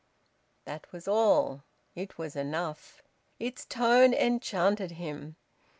That 0.65 0.91
was 0.91 1.07
all. 1.07 1.61
It 1.93 2.17
was 2.17 2.35
enough. 2.35 3.03
Its 3.39 3.65
tone 3.67 4.15
enchanted 4.15 4.93
him. 4.93 5.35